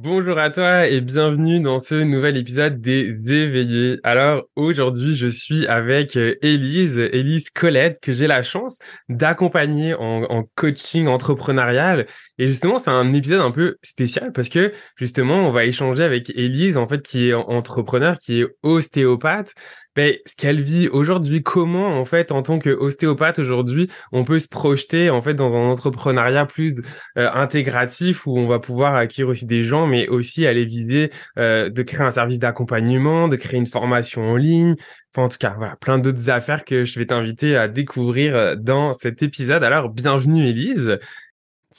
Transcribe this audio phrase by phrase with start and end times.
[0.00, 3.98] Bonjour à toi et bienvenue dans ce nouvel épisode des éveillés.
[4.04, 10.44] Alors aujourd'hui je suis avec Élise, euh, Élise Colette que j'ai la chance d'accompagner en,
[10.54, 12.06] coaching entrepreneurial
[12.38, 16.30] et justement c'est un épisode un peu spécial parce que justement on va échanger avec
[16.30, 19.54] Élise en fait qui est entrepreneur, qui est ostéopathe
[19.98, 24.46] ben, ce qu'elle vit aujourd'hui, comment en fait en tant qu'ostéopathe aujourd'hui, on peut se
[24.46, 26.82] projeter en fait dans un entrepreneuriat plus
[27.16, 31.68] euh, intégratif où on va pouvoir acquérir aussi des gens, mais aussi aller viser euh,
[31.68, 34.76] de créer un service d'accompagnement, de créer une formation en ligne.
[35.12, 38.92] Enfin, en tout cas, plein d'autres affaires que je vais t'inviter à découvrir euh, dans
[38.92, 39.64] cet épisode.
[39.64, 41.00] Alors, bienvenue Elise.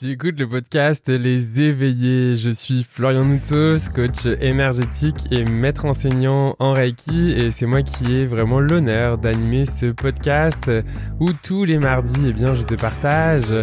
[0.00, 2.34] Tu écoutes le podcast Les Éveillés.
[2.34, 7.32] Je suis Florian Noutos, coach énergétique et maître enseignant en Reiki.
[7.32, 10.70] Et c'est moi qui ai vraiment l'honneur d'animer ce podcast
[11.18, 13.54] où tous les mardis, eh bien, je te partage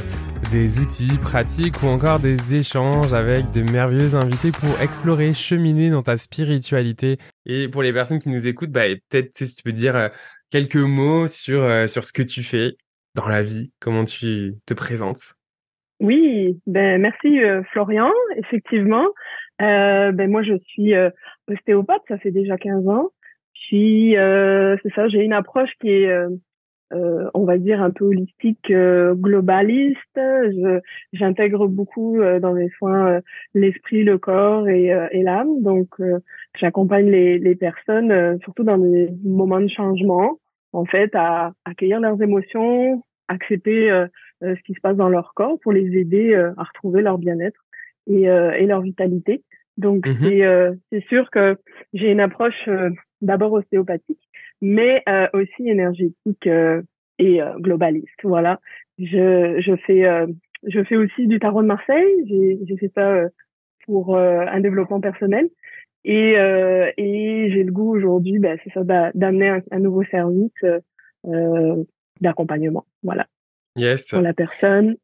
[0.52, 6.04] des outils pratiques ou encore des échanges avec de merveilleux invités pour explorer, cheminer dans
[6.04, 7.17] ta spiritualité.
[7.48, 10.09] Et pour les personnes qui nous écoutent, bah, peut-être si tu peux dire euh,
[10.52, 12.78] quelques mots sur, euh, sur ce que tu fais
[13.16, 15.37] dans la vie, comment tu te présentes.
[16.00, 18.12] Oui, ben merci euh, Florian.
[18.36, 19.08] Effectivement,
[19.62, 21.09] euh, ben moi je suis euh,
[21.48, 23.09] ostéopathe, ça fait déjà 15 ans.
[23.53, 26.09] Puis c'est ça, j'ai une approche qui est,
[26.92, 30.20] on va dire un peu holistique, globaliste.
[31.12, 33.20] J'intègre beaucoup dans mes soins
[33.56, 35.62] l'esprit, le corps et, et l'âme.
[35.64, 35.90] Donc
[36.58, 40.40] j'accompagne les, les personnes, surtout dans des moments de changement,
[40.72, 44.06] en fait, à accueillir leurs émotions, accepter
[44.44, 47.18] euh, ce qui se passe dans leur corps pour les aider euh, à retrouver leur
[47.18, 47.66] bien-être
[48.06, 49.44] et, euh, et leur vitalité.
[49.78, 51.56] Donc mmh c'est c'est sûr que
[51.94, 52.68] j'ai une approche
[53.22, 54.28] d'abord ostéopathique,
[54.60, 56.50] mais aussi énergétique
[57.20, 58.20] et globaliste.
[58.24, 58.60] Voilà,
[58.98, 60.04] je je fais
[60.66, 62.12] je fais aussi du tarot de Marseille.
[62.28, 63.22] J'ai fait ça
[63.86, 65.48] pour un développement personnel
[66.06, 66.32] et
[66.98, 70.66] et j'ai le goût aujourd'hui, ben, c'est ça, d'amener un, un, nouveau service
[72.20, 72.88] d'accompagnement.
[73.03, 73.28] Voilà
[73.78, 74.10] yes.
[74.10, 74.96] pour la personne.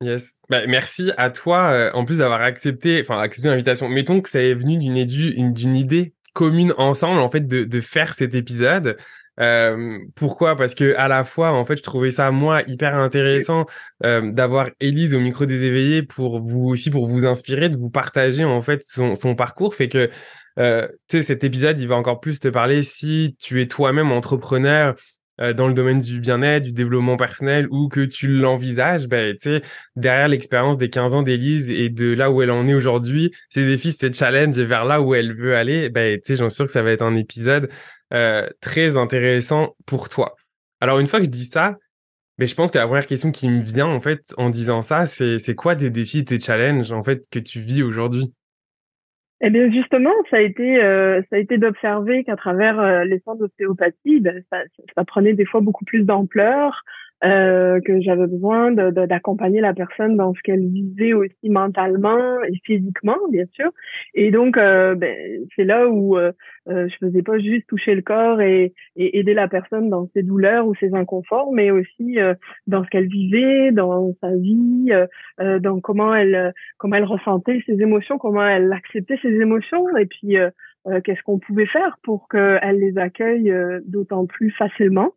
[0.00, 0.38] Yes.
[0.48, 3.88] Bah, merci à toi, euh, en plus d'avoir accepté, enfin, accepté l'invitation.
[3.88, 8.14] Mettons que ça est venu d'une d'une idée commune ensemble, en fait, de, de faire
[8.14, 8.96] cet épisode.
[9.40, 10.56] Euh, pourquoi?
[10.56, 13.66] Parce que à la fois, en fait, je trouvais ça moi hyper intéressant
[14.04, 17.90] euh, d'avoir Élise au micro des éveillés pour vous aussi pour vous inspirer, de vous
[17.90, 19.74] partager en fait son, son parcours.
[19.74, 20.10] Fait que
[20.58, 24.10] euh, tu sais, cet épisode, il va encore plus te parler si tu es toi-même
[24.10, 24.96] entrepreneur
[25.40, 29.36] euh, dans le domaine du bien-être, du développement personnel ou que tu l'envisages, ben,
[29.96, 33.64] derrière l'expérience des 15 ans d'Élise et de là où elle en est aujourd'hui, ses
[33.64, 36.72] défis, ses challenges et vers là où elle veut aller, ben, j'en suis sûr que
[36.72, 37.68] ça va être un épisode
[38.12, 40.34] euh, très intéressant pour toi.
[40.80, 41.76] Alors, une fois que je dis ça,
[42.38, 45.06] ben, je pense que la première question qui me vient, en fait, en disant ça,
[45.06, 48.32] c'est, c'est quoi tes défis, tes challenges, en fait, que tu vis aujourd'hui?
[49.40, 53.20] Eh bien justement, ça a été euh, ça a été d'observer qu'à travers euh, les
[53.20, 56.84] soins d'ostéopathie, ben, ça, prenait des fois beaucoup plus d'ampleur,
[57.24, 63.16] euh, que j'avais besoin d'accompagner la personne dans ce qu'elle vivait aussi mentalement et physiquement,
[63.30, 63.70] bien sûr.
[64.14, 65.16] Et donc, euh, ben,
[65.56, 66.32] c'est là où euh,
[66.68, 70.22] euh, je faisais pas juste toucher le corps et, et, aider la personne dans ses
[70.22, 72.18] douleurs ou ses inconforts, mais aussi
[72.66, 74.90] dans ce qu'elle vivait, dans sa vie,
[75.38, 80.36] dans comment elle comment elle ressentait ses émotions, comment elle acceptait ses émotions, et puis
[81.04, 83.52] qu'est-ce qu'on pouvait faire pour qu'elle les accueille
[83.86, 85.12] d'autant plus facilement.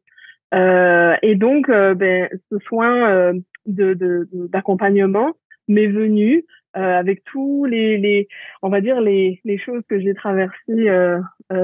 [0.54, 3.34] Euh, et donc, euh, ben, ce soin euh,
[3.66, 5.34] de d'accompagnement
[5.68, 8.30] m'est venu avec tous les, les,
[8.62, 10.90] on va dire les, les choses que j'ai traversées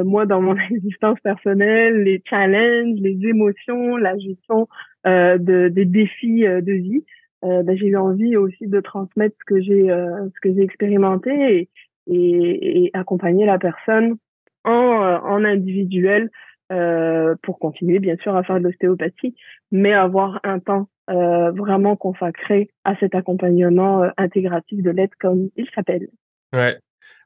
[0.03, 4.67] moi dans mon existence personnelle, les challenges, les émotions, la gestion
[5.05, 7.05] de, des défis de vie.
[7.41, 11.69] Ben, j'ai eu envie aussi de transmettre ce que j'ai ce que j'ai expérimenté et,
[12.07, 14.17] et, et, accompagner la personne
[14.65, 16.29] en, en individuel
[16.72, 19.35] euh, pour continuer bien sûr à faire de l'ostéopathie,
[19.72, 25.50] mais avoir un temps euh, vraiment consacré à cet accompagnement euh, intégratif de l'aide comme
[25.56, 26.09] il s'appelle.
[26.53, 26.77] Ouais.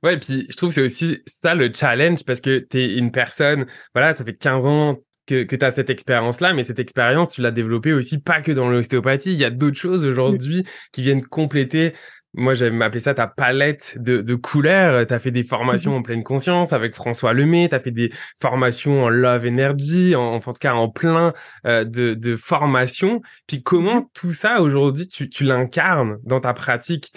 [0.04, 3.12] Ouais, puis je trouve que c'est aussi ça le challenge parce que tu es une
[3.12, 3.66] personne,
[3.96, 7.42] voilà, ça fait 15 ans que, que tu as cette expérience-là, mais cette expérience, tu
[7.42, 9.34] l'as développée aussi pas que dans l'ostéopathie.
[9.34, 11.94] Il y a d'autres choses aujourd'hui qui viennent compléter
[12.34, 15.06] moi j'aime appeler ça ta palette de, de couleurs.
[15.06, 15.98] Tu as fait des formations mhm.
[15.98, 20.36] en pleine conscience avec François Lemay, tu as fait des formations en love energy, en,
[20.36, 21.34] en tout cas en plein
[21.66, 23.22] euh, de, de formations.
[23.48, 24.06] Puis comment mhm.
[24.14, 27.12] tout ça aujourd'hui tu, tu l'incarnes dans ta pratique?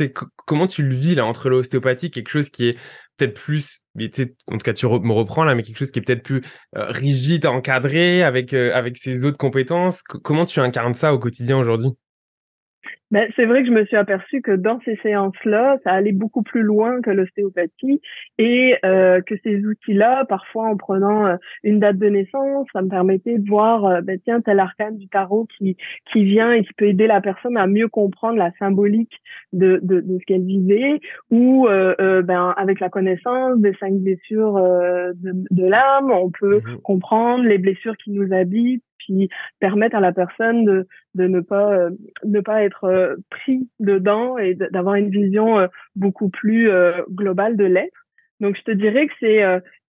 [0.47, 2.79] Comment tu le vis là entre l'ostéopathie, quelque chose qui est
[3.17, 4.11] peut-être plus, mais
[4.51, 6.43] en tout cas tu me reprends là, mais quelque chose qui est peut-être plus
[6.77, 10.03] euh, rigide, encadré avec, euh, avec ses autres compétences.
[10.03, 11.91] comment tu incarnes ça au quotidien aujourd'hui?
[13.11, 16.43] Ben, c'est vrai que je me suis aperçue que dans ces séances-là, ça allait beaucoup
[16.43, 18.01] plus loin que l'ostéopathie
[18.39, 22.89] et euh, que ces outils-là, parfois en prenant euh, une date de naissance, ça me
[22.89, 25.77] permettait de voir, euh, ben, tiens, tel arcane du tarot qui,
[26.13, 29.21] qui vient et qui peut aider la personne à mieux comprendre la symbolique
[29.53, 30.99] de, de, de ce qu'elle vivait
[31.31, 36.75] ou euh, ben, avec la connaissance des cinq blessures de, de l'âme, on peut mmh
[36.83, 39.29] comprendre les blessures qui nous habitent puis
[39.61, 41.91] permettre à la personne de, de ne pas euh,
[42.25, 46.71] ne pas être euh, pris dedans et d'avoir une vision euh, beaucoup plus
[47.11, 48.07] globale de l'être.
[48.41, 49.43] Donc je te dirais que c'est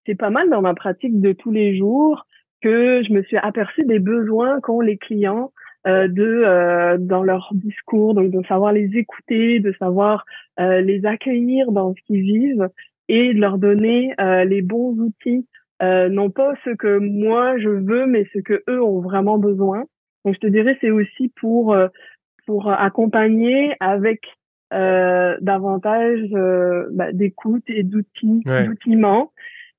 [0.05, 2.25] c'est pas mal dans ma pratique de tous les jours
[2.61, 5.51] que je me suis aperçue des besoins qu'ont les clients
[5.85, 10.25] de dans leur discours, donc de savoir les écouter, de savoir
[10.59, 12.69] les accueillir dans ce qu'ils vivent
[13.07, 15.47] et de leur donner les bons outils
[15.81, 19.85] euh, non pas ce que moi je veux, mais ce que eux ont vraiment besoin.
[20.23, 21.87] Donc je te dirais c'est aussi pour euh,
[22.45, 24.21] pour accompagner avec
[24.73, 29.31] euh, davantage euh, bah, d'écoute et d'outils, d'outillement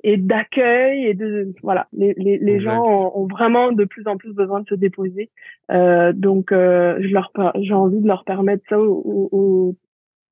[0.04, 2.82] et d'accueil et de voilà les les, les gens
[3.14, 5.30] ont, vraiment de plus en plus besoin de se déposer.
[5.70, 9.76] Euh, donc je leur j'ai envie de leur permettre ça au, au,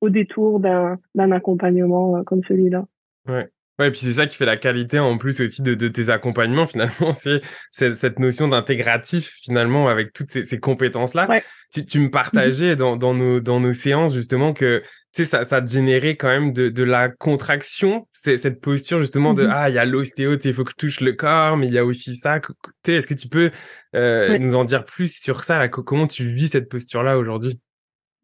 [0.01, 2.85] au détour d'un d'un accompagnement comme celui-là.
[3.27, 3.49] Ouais.
[3.77, 6.09] Ouais, et puis c'est ça qui fait la qualité en plus aussi de, de tes
[6.09, 7.41] accompagnements finalement, c'est
[7.71, 11.27] cette notion d'intégratif finalement avec toutes ces, ces compétences-là.
[11.29, 11.43] Ouais.
[11.73, 14.81] Tu, tu me partageais dans, dans, nos, dans nos séances justement que
[15.15, 19.33] tu sais, ça, ça te générait quand même de, de la contraction, cette posture justement
[19.33, 21.55] de ah, il y a l'ostéo, tu sais, il faut que je touche le corps,
[21.55, 22.41] mais il y a aussi ça.
[22.41, 22.51] Tu
[22.85, 23.49] sais, est-ce que tu peux
[23.95, 27.61] euh, nous en dire plus sur ça, là, comment tu vis cette posture-là aujourd'hui?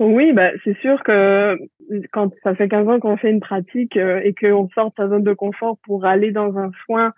[0.01, 1.57] Oui, bah, c'est sûr que
[2.11, 5.07] quand ça fait 15 ans qu'on fait une pratique euh, et qu'on sort de sa
[5.07, 7.13] zone de confort pour aller dans un soin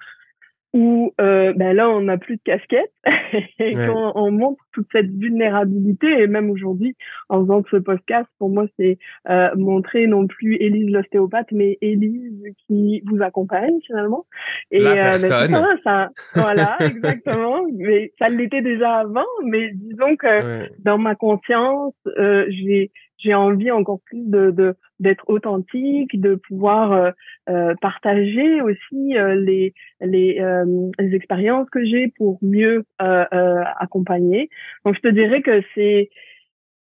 [0.74, 2.92] où euh, ben là on n'a plus de casquette
[3.60, 6.08] et qu'on on montre toute cette vulnérabilité.
[6.08, 6.96] Et même aujourd'hui
[7.30, 8.98] en faisant ce podcast pour moi c'est
[9.30, 14.25] euh, montrer non plus Élise l'ostéopathe mais Élise qui vous accompagne finalement.
[14.72, 15.18] Et La euh.
[15.20, 17.66] Ben, ça, voilà exactement.
[17.76, 19.22] Mais ça l'était déjà avant.
[19.46, 22.92] Mais disons que dans ma conscience euh, j'ai
[23.24, 27.12] j'ai envie encore plus de d'être authentique, de pouvoir euh,
[27.50, 30.66] euh partager aussi euh, les les, euh,
[31.00, 34.50] les expériences que j'ai pour mieux accompagner.
[34.86, 36.10] Donc je te dirais que c'est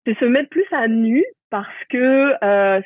[0.05, 2.33] c'est se mettre plus à nu parce que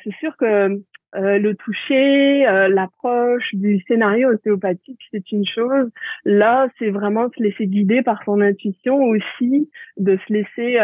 [0.04, 0.80] c'est sûr que
[1.14, 5.90] le toucher, l'approche du scénario ostéopathique, c'est une chose.
[6.24, 10.78] Là, c'est vraiment se laisser guider par son intuition aussi, de se laisser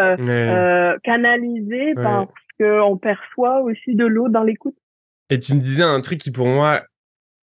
[1.03, 4.77] canaliser par qu'on perçoit aussi de l'eau dans l'écoute.
[5.31, 6.83] Et tu me disais un truc qui pour moi,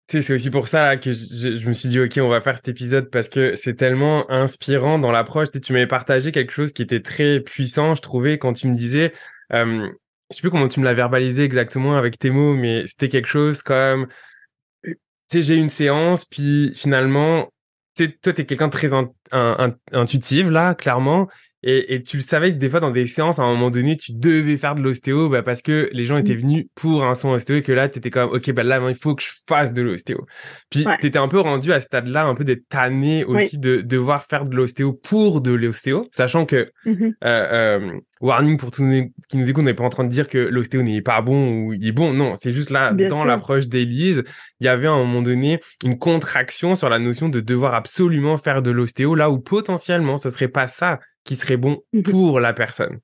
[0.07, 3.09] c'est aussi pour ça que je, me suis dit, OK, on va faire cet épisode
[3.09, 5.51] parce que c'est tellement inspirant dans l'approche.
[5.51, 8.75] Tu, tu m'avais partagé quelque chose qui était très puissant, je trouvais, quand tu me
[8.75, 9.13] disais,
[9.53, 9.87] euh,
[10.29, 13.27] je sais plus comment tu me l'as verbalisé exactement avec tes mots, mais c'était quelque
[13.27, 14.07] chose comme,
[14.83, 14.97] tu
[15.29, 17.49] sais, j'ai une séance, puis finalement,
[17.95, 18.89] tu sais, toi, t'es quelqu'un de très
[19.91, 21.29] intuitif, là, clairement.
[21.63, 23.95] Et, et, tu le savais que des fois, dans des séances, à un moment donné,
[23.95, 27.33] tu devais faire de l'ostéo bah, parce que les gens étaient venus pour un soin
[27.35, 29.73] ostéo et que là, tu étais comme, OK, bah là, il faut que je fasse
[29.73, 30.25] de l'ostéo.
[30.69, 33.81] Puis, tu étais un peu rendu à ce stade-là, un peu d'être tanné aussi de,
[33.81, 38.83] devoir faire de l'ostéo pour de l'ostéo, sachant que, mmh euh, euh, warning pour tous
[38.83, 41.21] ceux qui nous écoutent, on n'est pas en train de dire que l'ostéo n'est pas
[41.21, 42.13] bon ou il est bon.
[42.13, 44.23] Non, c'est juste là, dans l'approche d'Élise,
[44.59, 48.37] il y avait à un moment donné une contraction sur la notion de devoir absolument
[48.37, 52.39] faire de l'ostéo là où potentiellement, ce serait pas ça qui serait bon mmh pour
[52.39, 52.99] la personne.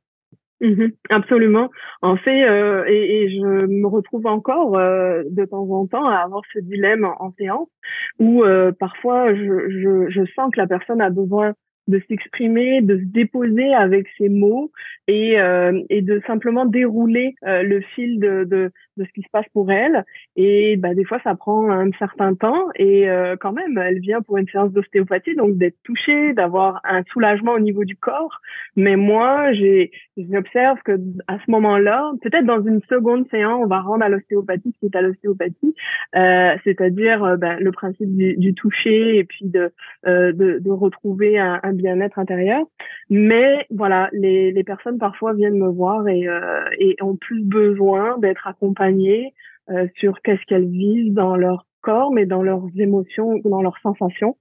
[0.60, 1.70] Mmh absolument.
[2.01, 6.15] En fait, euh, et, et, je me retrouve encore euh, de temps en temps à
[6.18, 7.70] avoir ce dilemme en, séance
[8.18, 11.53] où euh, parfois je, je, je, sens que la personne a besoin
[11.88, 14.72] de s'exprimer, de se déposer avec ses mots
[15.08, 19.29] et, euh, et de simplement dérouler euh, le fil de, de, de, ce qui se
[19.32, 20.03] passe pour elle.
[20.36, 24.22] Et bah, des fois, ça prend un certain temps et euh, quand même, elle vient
[24.22, 28.41] pour une séance d'ostéopathie, donc d'être touchée, d'avoir un soulagement au niveau du corps.
[28.75, 34.03] Mais moi, j'observe que à ce moment-là, peut-être dans une seconde séance, on va rendre
[34.03, 35.74] à l'ostéopathie ce qui est à l'ostéopathie,
[36.13, 39.72] c'est-à-dire ben, le principe du, du, toucher et puis de,
[40.06, 42.63] de, de retrouver un, un bien-être intérieur.
[43.10, 48.17] Mais voilà, les, les personnes parfois viennent me voir et, euh, et ont plus besoin
[48.17, 49.34] d'être accompagnées
[49.69, 54.36] euh, sur qu'est-ce qu'elles vivent dans leur corps, mais dans leurs émotions, dans leurs sensations,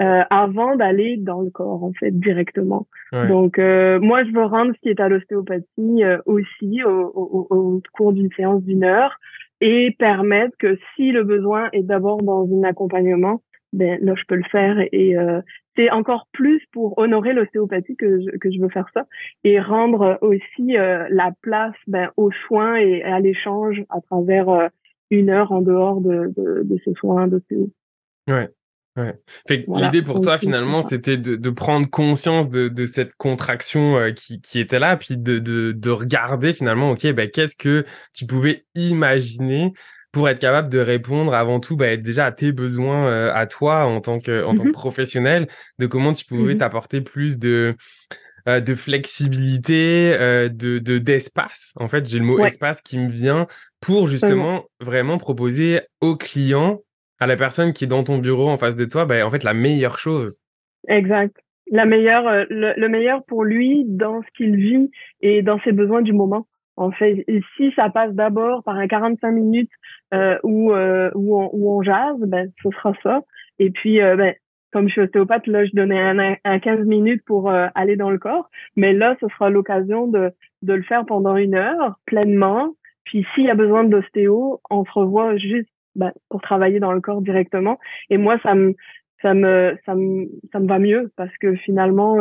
[0.00, 2.86] euh, avant d'aller dans le corps en fait directement.
[3.12, 7.46] Donc euh, moi je veux rendre ce qui est à l'ostéopathie euh, aussi au, au,
[7.50, 9.18] au, cours d'une séance d'une heure
[9.60, 13.42] et permettre que si le besoin est d'abord dans un accompagnement,
[13.72, 15.16] ben là je peux le faire et,
[15.78, 19.06] c'est encore plus pour honorer l'ostéopathie que je, que je veux faire ça
[19.44, 24.70] et rendre aussi la place ben, aux soins et à l'échange à travers
[25.10, 27.70] une heure en dehors de, de, de ce soin d'ostéo.
[28.26, 28.48] Ouais.
[28.96, 29.16] Ouais.
[29.48, 34.40] L'idée pour toi, finalement, c'était de, de, prendre conscience de, de cette contraction euh, qui,
[34.40, 38.64] qui, était là, puis de, de, de regarder finalement, OK, ben, qu'est-ce que tu pouvais
[38.74, 39.72] imaginer
[40.12, 43.84] pour être capable de répondre avant tout ben, déjà à tes besoins euh, à toi
[43.84, 45.48] en tant que, en tant que mmh professionnel,
[45.78, 47.76] de comment tu pouvais mmh t'apporter plus de,
[48.48, 50.12] euh, de flexibilité,
[50.50, 51.74] de d'espace.
[51.76, 53.46] en fait, j'ai le mot espace qui me vient
[53.80, 56.80] pour justement vraiment proposer aux clients
[57.20, 59.44] à la personne qui est dans ton bureau en face de toi, bah, en fait,
[59.44, 60.38] la meilleure chose.
[60.88, 61.36] Exact.
[61.70, 66.02] La meilleure, euh, le, meilleur pour lui dans ce qu'il vit et dans ses besoins
[66.02, 66.46] du moment.
[66.78, 67.24] En fait,
[67.56, 69.70] si ça passe d'abord par un 45 minutes
[70.14, 73.22] euh, où, euh, où, on, où on jase, ben, ce sera ça.
[73.58, 74.32] Et puis, euh, ben,
[74.72, 78.10] comme je suis ostéopathe, là, je donnais un, un 15 minutes pour euh, aller dans
[78.10, 78.48] le corps.
[78.76, 80.30] Mais là, ce sera l'occasion de,
[80.62, 82.74] de le faire pendant une heure, pleinement.
[83.04, 87.00] Puis s'il y a besoin d'ostéo, on se revoit juste bah, pour travailler dans le
[87.00, 87.80] corps directement.
[88.08, 88.76] Et moi, ça me,
[89.20, 92.18] ça me, ça me, ça me va mieux parce que finalement,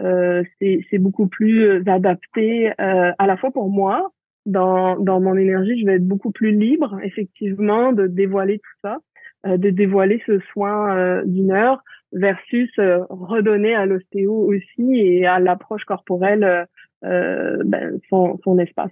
[0.00, 4.12] euh, euh, c'est beaucoup plus adapté euh, à la fois pour moi.
[4.46, 8.98] Dans, dans mon énergie, je vais être beaucoup plus libre, effectivement, de dévoiler tout ça,
[9.46, 15.38] euh, de dévoiler ce soin euh, d'une heure versus redonner à l'ostéo aussi et à
[15.38, 16.66] l'approche corporelle
[17.02, 18.90] ben, son, son espace.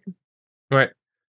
[0.70, 0.88] Ouais,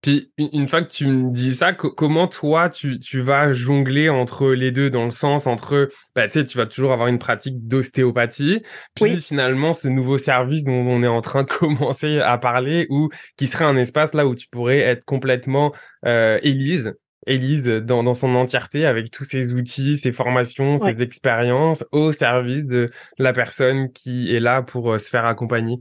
[0.01, 4.51] puis une fois que tu me dis ça, comment toi tu, tu vas jongler entre
[4.51, 4.89] les deux?
[4.89, 8.61] Dans le sens entre bah tu sais tu vas toujours avoir une pratique d'ostéopathie
[8.95, 13.09] puis finalement ce nouveau service dont on est en train de commencer à parler ou
[13.37, 15.71] qui serait un espace là où tu pourrais être complètement
[16.05, 16.93] euh, Élise
[17.27, 22.65] Élise dans, dans son entièreté avec tous ses outils, ses formations, ses expériences au service
[22.65, 22.89] de
[23.19, 25.77] la personne qui est là pour euh, se faire accompagner.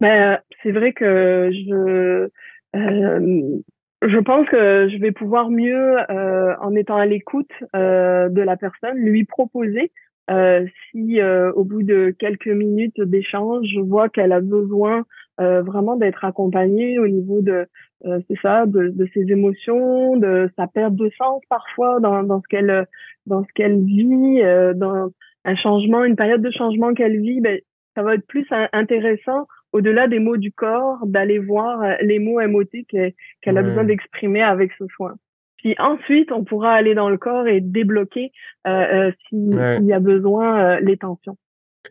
[0.00, 2.28] Ben, c'est vrai que je
[2.76, 3.60] euh,
[4.02, 8.56] je pense que je vais pouvoir mieux, euh, en étant à l'écoute euh, de la
[8.56, 9.90] personne, lui proposer
[10.30, 15.04] euh, si euh, au bout de quelques minutes d'échange, je vois qu'elle a besoin
[15.40, 17.66] euh, vraiment d'être accompagnée au niveau de,
[18.04, 22.46] c'est ça, de, de, ses émotions, de sa perte de sens parfois dans, dans ce
[22.48, 22.86] qu'elle
[23.26, 24.40] dans ce qu'elle vit,
[24.76, 25.10] dans
[25.44, 27.58] un changement, une période de changement qu'elle vit, ben,
[27.96, 29.46] ça va être plus intéressant
[29.78, 32.96] au-delà des mots du corps, d'aller voir euh, les mots émotiques
[33.40, 35.14] qu'elle a besoin d'exprimer avec ce soin.
[35.58, 38.32] Puis ensuite, on pourra aller dans le corps et débloquer
[38.66, 41.36] euh, euh s'il y a besoin euh, les tensions.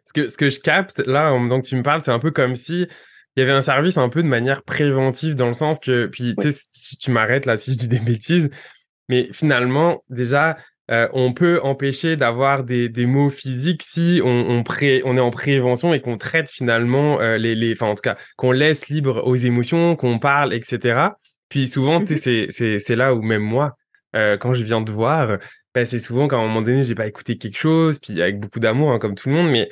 [0.04, 2.56] Ce que, ce que je capte là, donc tu me parles, c'est un peu comme
[2.56, 2.88] si
[3.36, 6.36] il y avait un service un peu de manière préventive dans le sens que, puis
[6.40, 8.50] tu sais, tu m'arrêtes là si je dis des bêtises,
[9.10, 10.58] mais finalement, déjà,
[10.90, 15.22] euh, on peut empêcher d'avoir des, des mots physiques si on, on, pré, on est
[15.22, 18.88] en prévention et qu'on traite finalement euh, les, les, enfin en tout cas qu'on laisse
[18.88, 21.10] libre aux émotions, qu'on parle, etc.
[21.50, 22.80] Puis souvent, tu sais, mhm.
[22.80, 23.76] c'est là où même moi,
[24.16, 25.38] euh, quand je viens de voir,
[25.76, 28.60] ben, c'est souvent qu'à un moment donné, j'ai pas écouté quelque chose, puis avec beaucoup
[28.60, 29.70] d'amour, hein, comme tout le monde, mais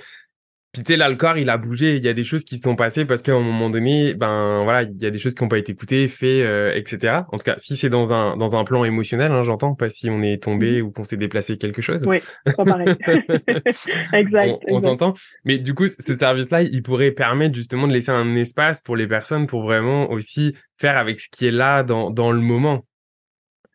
[0.75, 1.95] puis tu sais, là, le corps, il a bougé.
[1.95, 4.61] Il y a des choses qui se sont passées parce qu'à un moment donné, ben
[4.65, 7.21] voilà, il y a des choses qui n'ont pas été écoutées, faites, euh, etc.
[7.31, 10.09] En tout cas, si c'est dans un dans un plan émotionnel, hein, j'entends, pas si
[10.09, 10.85] on est tombé mmh.
[10.85, 12.05] ou qu'on s'est déplacé quelque chose.
[12.05, 12.17] Oui,
[12.57, 12.89] pas pareil.
[14.13, 14.51] exact.
[14.67, 15.13] On, s'entend.
[15.45, 19.07] Mais du coup, ce service-là, il pourrait permettre justement de laisser un espace pour les
[19.07, 22.83] personnes pour vraiment aussi faire avec ce qui est là dans dans le moment.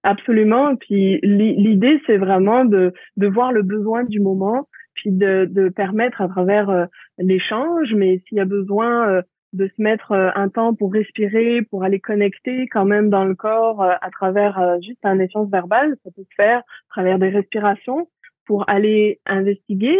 [0.03, 0.77] Absolument.
[0.77, 6.21] Puis l'idée, c'est vraiment de de voir le besoin du moment puis de, de permettre
[6.21, 6.87] à travers euh,
[7.19, 11.63] l'échange, mais s'il y a besoin euh, de se mettre euh, un temps pour respirer,
[11.63, 16.11] pour aller connecter quand même dans le corps à travers juste un échange verbal, ça
[16.15, 18.09] peut se faire à travers des respirations,
[18.47, 19.97] pour aller investiguer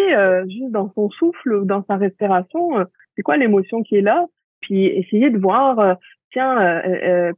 [0.49, 4.27] juste dans son souffle ou dans sa respiration, c'est quoi l'émotion qui est là,
[4.61, 5.97] puis essayer de voir,
[6.33, 6.83] tiens,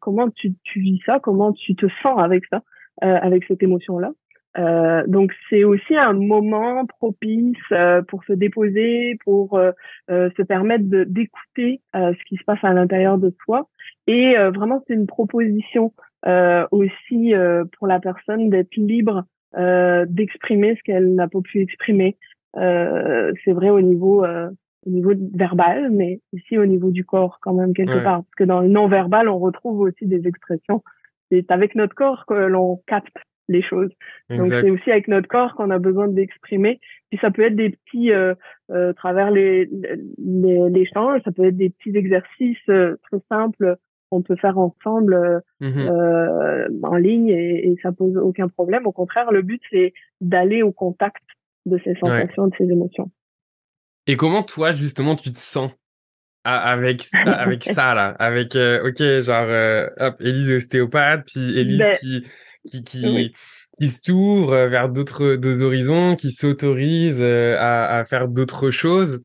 [0.01, 2.63] comment tu, tu vis ça, comment tu te sens avec ça,
[3.03, 4.13] avec cette émotion-là.
[4.59, 9.73] Euh, donc c'est aussi un moment propice euh, pour se déposer, pour euh,
[10.11, 13.69] euh se permettre d'écouter euh, ce qui se passe à l'intérieur de soi.
[14.07, 15.93] Et vraiment c'est une proposition
[16.73, 17.33] aussi
[17.79, 19.25] pour la personne d'être libre
[20.09, 22.17] d'exprimer ce qu'elle n'a pas pu exprimer.
[22.55, 27.75] c'est vrai au niveau au niveau verbal, mais aussi au niveau du corps quand même
[27.75, 30.83] quelque part, parce que dans le non verbal on retrouve aussi des expressions.
[31.31, 33.17] C'est avec notre corps que l'on capte
[33.49, 33.91] les choses.
[34.31, 36.81] Donc c'est aussi avec notre corps qu'on a besoin d'exprimer.
[37.11, 38.35] Puis ça peut être des petits euh,
[38.71, 39.69] euh, travers les
[40.19, 43.77] l'échange, ça peut être des petits exercices euh, très simples
[44.11, 48.87] qu'on peut faire ensemble euh, mmh euh, en ligne et, et, ça pose aucun problème.
[48.87, 51.23] Au contraire, le but c'est d'aller au contact
[51.67, 53.11] de ses sensations, de ses émotions.
[54.07, 55.71] Et comment toi, justement, tu te sens
[56.45, 58.09] avec, avec ça, là?
[58.19, 62.25] Avec, ok, genre, hop, Élise ostéopathe, puis Élise ben, qui,
[62.67, 63.35] qui, qui,
[63.79, 69.25] qui, se tourne vers d'autres horizons, qui s'autorise à, à faire d'autres choses.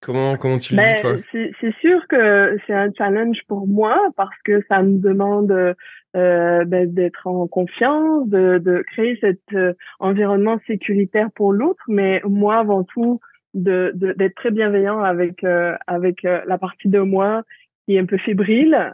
[0.00, 1.52] Comment, comment tu le vis, ben, toi?
[1.60, 6.92] C'est sûr que c'est un challenge pour moi parce que ça me demande euh, ben,
[6.92, 12.84] d'être en confiance, de, de créer cet euh, environnement sécuritaire pour l'autre, mais moi, avant
[12.84, 13.18] tout,
[13.54, 17.42] de d'être très bienveillant avec euh, avec euh, la partie de moi
[17.86, 18.92] qui est un peu fébrile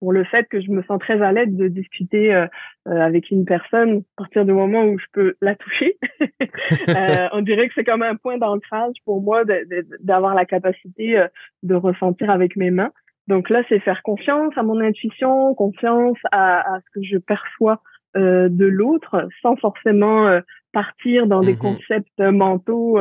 [0.00, 2.46] pour le fait que je me sens très à l'aise de discuter euh,
[2.86, 5.98] avec une personne à partir du moment où je peux la toucher.
[6.88, 9.42] euh, on dirait que c'est comme un point d'ancrage pour moi
[10.00, 11.28] d'avoir la capacité euh,
[11.62, 12.92] de ressentir avec mes mains.
[13.26, 17.82] Donc là, c'est faire confiance à mon intuition, confiance à, à ce que je perçois
[18.16, 20.40] euh, de l'autre, sans forcément euh,
[20.72, 23.00] partir dans des mmh concepts mentaux.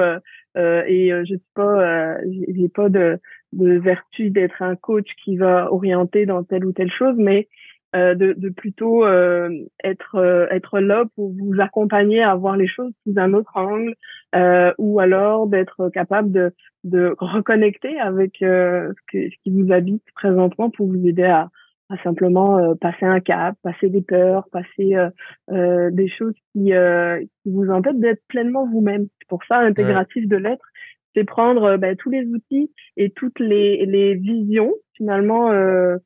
[0.55, 3.19] et je sais pas, j'ai pas de
[3.53, 7.47] de vertu d'être un coach qui va orienter dans telle ou telle chose, mais
[7.95, 9.49] euh, de, de, plutôt euh,
[9.83, 13.93] être euh, être là pour vous accompagner à voir les choses sous un autre angle,
[14.35, 19.71] euh, ou alors d'être capable de, de reconnecter avec euh, ce, que, ce qui vous
[19.71, 21.49] habite présentement pour vous aider à,
[21.89, 24.93] à simplement passer un cap, passer des peurs, passer
[25.49, 26.73] des choses qui,
[27.43, 29.07] qui vous empêchent d'être pleinement vous-même.
[29.21, 30.65] C'est pour ça intégratif de l'être,
[31.17, 35.97] c'est prendre euh, ben, tous les outils et toutes les, les visions finalement euh,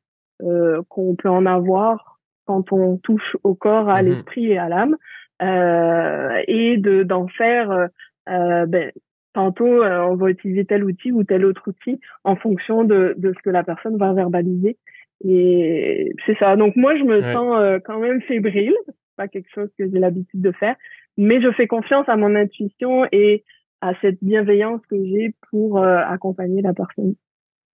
[0.42, 4.68] euh, qu'on peut en avoir quand on touche au corps, à mmh l'esprit et à
[4.68, 4.96] l'âme,
[5.42, 7.88] euh, et de d'en faire.
[8.26, 8.92] Ben,
[9.34, 13.42] tantôt, on va utiliser tel outil ou tel autre outil en fonction de, de ce
[13.42, 14.76] que la personne va verbaliser.
[15.24, 16.56] Et c'est ça.
[16.56, 18.74] Donc moi, je me sens quand même fébrile.
[18.86, 20.76] C'est pas quelque chose que j'ai l'habitude de faire,
[21.16, 23.44] mais je fais confiance à mon intuition et
[23.82, 27.14] à cette bienveillance que j'ai pour euh, accompagner la personne.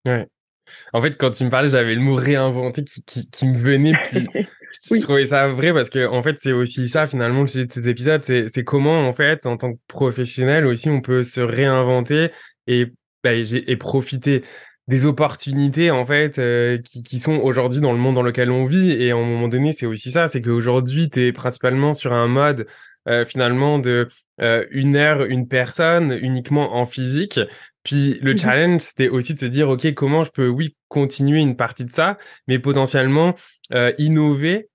[0.05, 0.27] Ouais.
[0.93, 3.93] En fait, quand tu me parlais, j'avais le mot réinventer qui, qui, qui me venait,
[4.05, 4.27] puis
[4.91, 7.73] je trouvais ça vrai parce que, en fait, c'est aussi ça, finalement, le sujet de
[7.73, 12.31] ces épisodes, c'est comment, en fait, en tant que professionnel aussi, on peut se réinventer
[12.67, 12.87] et,
[13.23, 14.43] bah, et profiter
[14.89, 18.65] des opportunités en fait euh, qui, qui sont aujourd'hui dans le monde dans lequel on
[18.65, 22.15] vit et à un moment donné c'est aussi ça c'est qu'aujourd'hui tu es principalement sur
[22.15, 22.67] un mode
[23.07, 24.09] euh, finalement de
[24.41, 27.41] euh, une heure, une personne uniquement en physique.
[27.83, 31.41] Puis le mmh challenge, c'était aussi de se dire, OK, comment je peux, oui, continuer
[31.41, 33.35] une partie de ça, mais potentiellement
[33.73, 34.69] euh, innover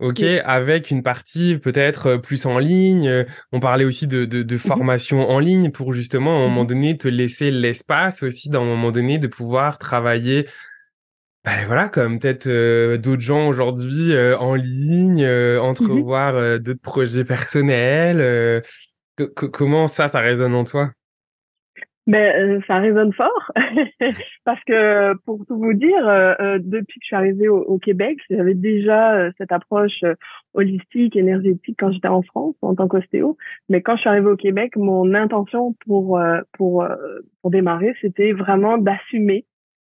[0.00, 3.24] OK, avec une partie peut-être plus en ligne.
[3.52, 6.64] On parlait aussi de, de, de mmh formation en ligne pour justement, à un moment
[6.64, 10.46] mmh donné, te laisser l'espace aussi, d'un moment donné, de pouvoir travailler
[11.44, 16.80] ben voilà, comme peut-être euh, d'autres gens aujourd'hui euh, en ligne, euh, mmh entrevoir d'autres
[16.80, 18.62] projets personnels.
[19.52, 20.90] Comment ça, ça résonne en toi?
[22.06, 23.50] Ben, ça résonne fort
[24.44, 26.04] parce que pour tout vous dire,
[26.58, 30.04] depuis que je suis arrivée au, Québec, j'avais déjà cette approche
[30.52, 33.38] holistique, énergétique quand j'étais en France en tant qu'ostéo.
[33.70, 36.20] Mais quand je suis arrivée au Québec, mon intention pour
[36.52, 36.86] pour
[37.40, 39.46] pour démarrer, c'était vraiment d'assumer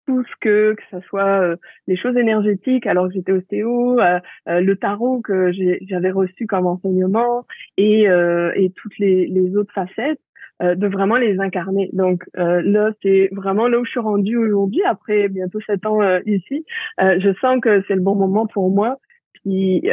[0.05, 1.55] tout ce que que ce soit euh,
[1.87, 6.67] les choses énergétiques alors que j'étais ostéo, euh, euh, le tarot que j'avais reçu comme
[6.67, 7.45] enseignement
[7.77, 10.19] et et toutes les, les autres facettes
[10.59, 11.89] de vraiment les incarner.
[11.93, 16.65] Donc là, c'est vraiment là où je suis rendue aujourd'hui après bientôt sept ans ici.
[16.99, 18.97] je sens que c'est le bon moment pour moi.
[19.33, 19.87] Puis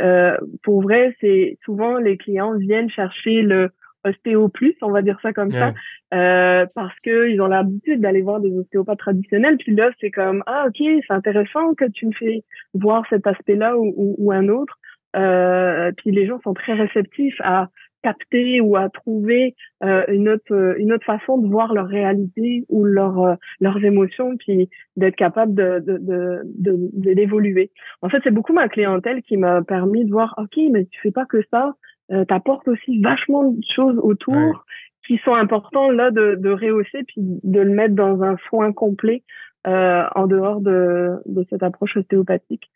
[0.63, 3.71] pour vrai, c'est souvent les clients viennent chercher le
[4.05, 5.75] ostéo plus, on va dire ça comme ça,
[6.15, 9.57] euh, parce que ils ont l'habitude d'aller voir des ostéopathes traditionnels.
[9.59, 13.77] Puis là, c'est comme ah ok, c'est intéressant que tu me fais voir cet aspect-là
[13.77, 14.79] ou, ou, un autre.
[15.17, 17.69] Euh, puis les gens sont très réceptifs à
[18.03, 22.85] capter ou à trouver euh, une autre une autre façon de voir leur réalité ou
[22.85, 25.99] leur euh, leurs émotions puis d'être capable de de
[26.45, 27.71] de d'évoluer.
[28.03, 31.11] En fait, c'est beaucoup ma clientèle qui m'a permis de voir OK, mais tu fais
[31.11, 31.75] pas que ça,
[32.11, 34.65] euh, t'apportes aussi vachement de choses autour
[35.07, 39.23] qui sont importants là de, de rehausser puis de le mettre dans un soin complet
[39.67, 42.71] euh, en dehors de, de cette approche ostéopathique.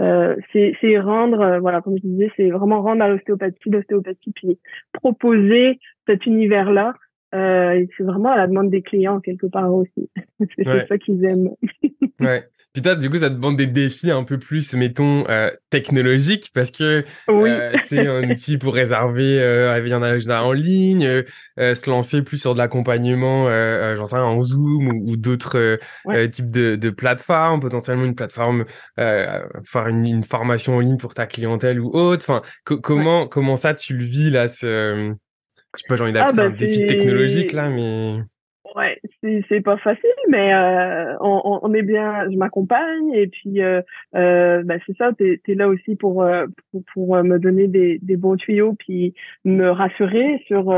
[0.00, 4.58] Euh, c'est rendre, euh, voilà, comme je disais, c'est vraiment rendre à l'ostéopathie l'ostéopathie puis
[4.92, 6.94] proposer cet univers-là.
[7.34, 10.10] Euh, c'est vraiment à la demande des clients quelque part aussi.
[10.56, 11.50] c'est ça qu'ils aiment.
[12.20, 12.44] ouais.
[12.74, 16.50] Puis toi, du coup, ça te demande des défis un peu plus, mettons, euh, technologiques,
[16.52, 21.22] parce que euh, c'est un outil pour réserver euh, un agenda en ligne, euh,
[21.60, 23.44] euh, se lancer plus sur de l'accompagnement,
[23.94, 25.78] j'en sais rien, en Zoom ou, d'autres
[26.32, 28.64] types de, de, plateformes, potentiellement une plateforme,
[28.96, 32.24] faire une, une, formation en ligne pour ta clientèle ou autre.
[32.28, 35.14] Enfin, comment comment ça tu le vis là, ce
[35.76, 38.18] Je sais pas, j'ai envie d'appeler ah, bah, un défi technologique là, mais.
[38.74, 39.00] Ouais,
[39.48, 42.28] c'est pas facile, mais euh, on, on, est bien.
[42.28, 43.80] Je m'accompagne et puis euh,
[44.16, 45.12] euh, bah, c'est ça.
[45.16, 49.14] T'es es là aussi pour euh, pour, pour me donner des, des bons tuyaux puis
[49.44, 50.72] me rassurer sur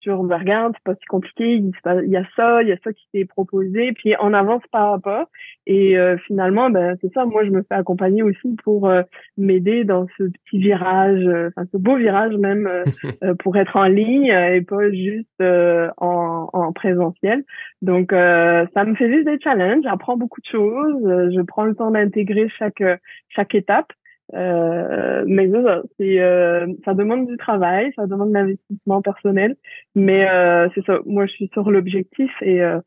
[0.00, 2.92] sur me regarde, c'est pas si compliqué, il y a ça, il y a ça
[2.92, 5.28] qui t'est proposé, puis on avance pas à pas.
[5.66, 9.02] Et euh, finalement, ben c'est ça, moi je me fais accompagner aussi pour euh,
[9.36, 12.68] m'aider dans ce petit virage, euh, enfin ce beau virage même,
[13.40, 17.44] pour être en ligne et pas juste en, en présentiel.
[17.82, 21.90] Donc ça me fait juste des challenges, j'apprends beaucoup de choses, je prends le temps
[21.90, 22.82] d'intégrer chaque
[23.28, 23.92] chaque étape.
[24.34, 29.56] Euh, mais ça, c'est euh, ça demande du travail, ça demande de l'investissement personnel,
[29.94, 30.98] mais euh, c'est ça.
[31.06, 32.78] Moi, je suis sur l'objectif et euh,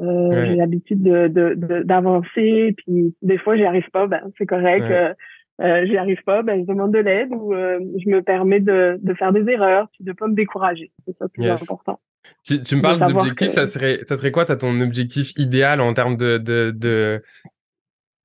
[0.00, 2.74] euh j'ai l'habitude de d'avancer.
[2.76, 4.82] puis des fois, j'y arrive pas, ben c'est correct.
[4.82, 5.14] Ouais.
[5.62, 9.14] Euh, j'y arrive pas, ben je demande de l'aide ou je me permets de, de
[9.14, 10.90] faire des erreurs, puis de pas me décourager.
[11.06, 12.00] C'est ça le plus important.
[12.44, 15.94] Tu, tu me parles d'objectif, ça serait ça serait quoi T'as ton objectif idéal en
[15.94, 17.22] termes de de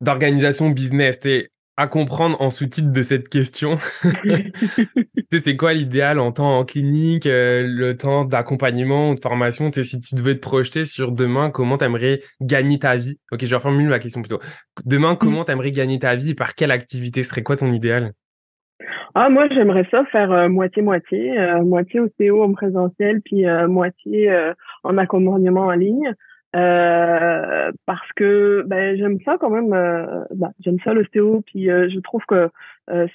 [0.02, 1.20] d'organisation business?
[1.78, 3.78] À comprendre en sous-titre de cette question.
[5.32, 9.72] c'est quoi l'idéal en temps en clinique, euh, le temps d'accompagnement ou de formation?
[9.72, 13.20] Si tu devais te projeter sur demain, comment t'aimerais gagner ta vie?
[13.32, 14.40] Ok, je vais reformuler ma question plutôt.
[14.86, 15.18] Demain, mm.
[15.18, 17.24] comment t'aimerais gagner ta vie et par quelle activité?
[17.24, 18.14] Serait quoi ton idéal?
[19.14, 24.32] Ah, moi, j'aimerais ça faire euh, moitié-moitié, euh, moitié au CO en présentiel, puis moitié
[24.84, 26.14] en accompagnement en ligne.
[26.56, 31.90] Euh, parce que ben, j'aime ça quand même, euh, ben, j'aime ça l'ostéo, puis euh,
[31.90, 32.50] je trouve que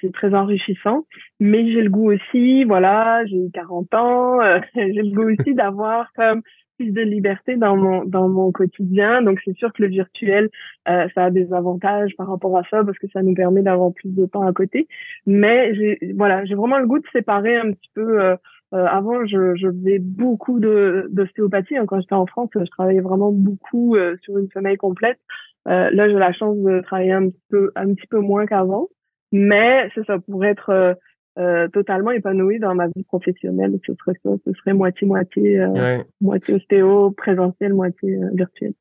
[0.01, 1.07] c'est très enrichissant.
[1.39, 4.41] Mais j'ai le goût aussi, voilà, j'ai 40 ans,
[4.75, 6.43] j'ai le goût aussi d'avoir comme
[6.77, 9.23] plus de liberté dans mon dans mon quotidien.
[9.23, 10.51] Donc c'est sûr que le virtuel,
[10.87, 14.13] ça a des avantages par rapport à ça parce que ça nous permet d'avoir plus
[14.13, 14.89] de temps à côté.
[15.25, 15.73] Mais
[16.17, 18.37] voilà, j'ai vraiment le goût de séparer un petit peu
[18.73, 21.77] euh, avant, je, je, faisais beaucoup d'ostéopathie.
[21.77, 21.87] Hein.
[21.87, 25.19] Quand j'étais en France, je travaillais vraiment beaucoup euh, sur une semaine complète.
[25.69, 28.89] Euh, là, j'ai la chance de travailler un petit peu, un petit peu moins qu'avant.
[29.33, 30.97] Mais c'est ça, pour être
[31.39, 34.31] euh, totalement épanoui dans ma vie professionnelle, ce serait ça.
[34.45, 35.67] Ce serait moitié-moitié,
[36.21, 38.73] moitié ostéo, présentiel, moitié virtuel.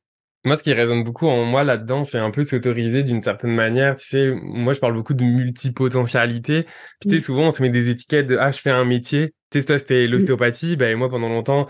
[0.44, 3.96] Moi, ce qui résonne beaucoup en moi là-dedans, c'est un peu s'autoriser d'une certaine manière.
[3.96, 6.62] Tu sais, moi, je parle beaucoup de multipotentialité.
[6.62, 6.72] Puis,
[7.02, 7.20] tu sais, mmh.
[7.20, 9.34] souvent, on se met des étiquettes de, ah, je fais un métier.
[9.50, 10.10] Tu sais, toi, c'était mmh.
[10.10, 10.76] l'ostéopathie.
[10.76, 11.66] Ben, moi, pendant longtemps,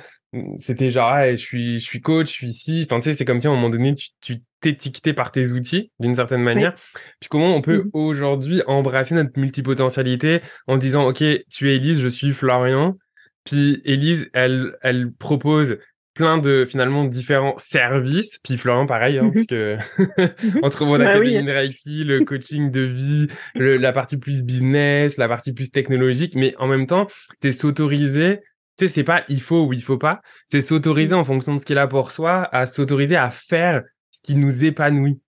[0.59, 2.87] c'était genre, ah, je suis, je suis coach, je suis ici.
[2.89, 5.51] Enfin, tu sais, c'est comme si à un moment donné, tu, tu t'étiquetais par tes
[5.51, 6.77] outils, d'une certaine manière.
[7.19, 7.91] Puis, comment on peut mmh.
[7.93, 12.97] aujourd'hui embrasser notre multipotentialité en disant, OK, tu es Elise, je suis Florian.
[13.43, 15.79] Puis, Elise, elle, elle propose
[16.15, 18.39] plein de finalement différents services.
[18.43, 19.77] Puis Florian, pareil, hein, parce que
[20.63, 25.29] entre mon bah académie de Reiki, le coaching de vie, la partie plus business, la
[25.29, 27.07] partie plus technologique, mais en même temps,
[27.39, 28.41] c'est s'autoriser.
[28.77, 31.61] Tu sais, c'est pas il faut ou il faut pas, c'est s'autoriser en fonction de
[31.61, 35.21] ce qu'il a pour soi, à s'autoriser à faire ce qui nous épanouit.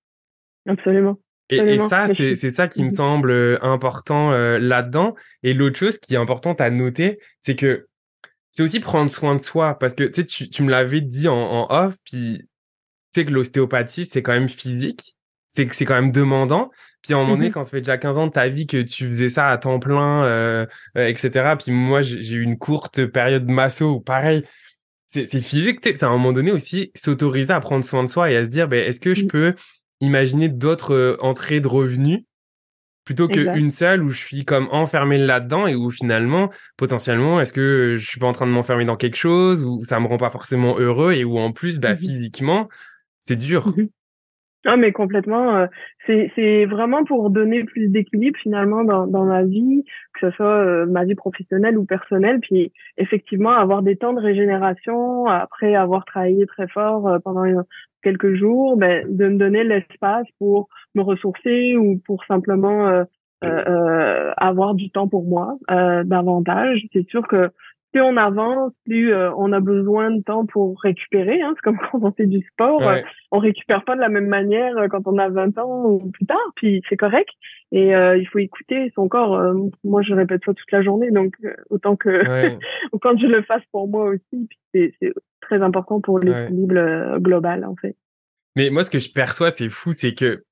[0.67, 1.19] Absolument.
[1.51, 5.15] Et, ça, c'est ça qui me mmh semble euh, important euh, là-dedans.
[5.43, 7.89] Et l'autre chose qui est importante à noter, c'est que
[8.53, 11.67] c'est aussi prendre soin de soi parce que tu, tu me l'avais dit en, en
[11.71, 12.39] off, puis
[13.13, 15.17] tu sais que l'ostéopathie, c'est quand même physique,
[15.49, 16.71] c'est que c'est quand même demandant.
[17.03, 18.67] Puis à un moment donné, mmh quand ça fait déjà 15 ans de ta vie
[18.67, 21.55] que tu faisais ça à temps plein, euh, euh etc.
[21.59, 24.45] Puis moi, j'ai eu une courte période masso où pareil,
[25.07, 25.81] c'est physique.
[25.83, 28.49] C'est à un moment donné aussi s'autoriser à prendre soin de soi et à se
[28.49, 29.29] dire, ben, est-ce que je mmh.
[29.29, 29.55] peux
[30.01, 32.23] imaginer d'autres euh, entrées de revenus
[33.05, 37.95] plutôt qu'une seule où je suis comme enfermé là-dedans et où finalement, potentiellement, est-ce que
[37.97, 40.31] je suis pas en train de m'enfermer dans quelque chose ou ça me rend pas
[40.31, 42.69] forcément heureux et où en plus, bah, mmh physiquement,
[43.19, 43.69] c'est dur.
[43.77, 43.89] Mmh
[44.65, 45.67] ah mais complètement, euh,
[46.07, 49.85] c'est vraiment pour donner plus d'équilibre finalement dans, dans ma vie,
[50.15, 54.21] que ce soit euh, ma vie professionnelle ou personnelle, puis effectivement avoir des temps de
[54.21, 57.43] régénération après avoir travaillé très fort euh, pendant
[58.05, 63.05] quelques jours, ben, de me donner l'espace pour me ressourcer ou pour simplement
[63.45, 66.87] euh, euh, avoir du temps pour moi euh, davantage.
[66.93, 67.51] C'est sûr que
[67.93, 71.43] plus on avance, plus on a besoin de temps pour récupérer.
[71.43, 71.53] Hein.
[71.57, 72.81] C'est comme quand on fait du sport,
[73.33, 76.39] on récupère pas de la même manière quand on a 20 ans ou plus tard.
[76.57, 77.29] Puis c'est correct.
[77.71, 79.39] Et il faut écouter son corps.
[79.85, 81.35] moi, je répète ça toute la journée, donc
[81.69, 82.23] autant que
[83.03, 84.49] quand je le fasse pour moi aussi.
[84.73, 84.95] c'est
[85.43, 87.97] très important pour l'équilibre global en fait.
[88.57, 90.45] Mais moi, ce que je perçois, c'est fou, c'est que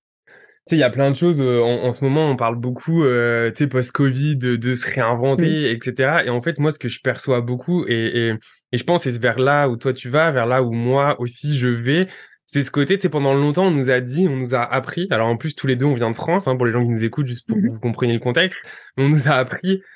[0.68, 1.40] sais, il y a plein de choses.
[1.40, 6.22] Euh, en, ce moment, on parle beaucoup, euh, tu sais, post-Covid, de, se réinventer, etc.
[6.26, 8.34] Et en fait, moi, ce que je perçois beaucoup, et, et,
[8.72, 11.56] et je pense c'est vers là où toi tu vas, vers là où moi aussi
[11.56, 12.06] je vais,
[12.52, 15.06] c'est ce côté, tu sais, pendant longtemps, on nous a dit, on nous a appris.
[15.10, 16.88] Alors en plus, tous les deux, on vient de France, hein, pour les gens qui
[16.88, 18.58] nous écoutent, juste pour que mmh vous compreniez le contexte.
[18.96, 19.86] On nous a appris, tu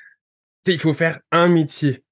[0.65, 2.04] sais, il faut faire un métier.